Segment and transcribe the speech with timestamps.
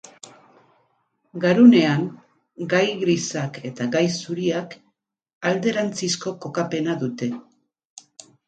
[1.43, 2.07] Garunean
[2.71, 4.75] gai grisak eta gai zuriak
[5.51, 7.31] alderantzizko kokapena dute.